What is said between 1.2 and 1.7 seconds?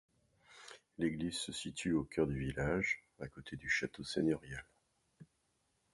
se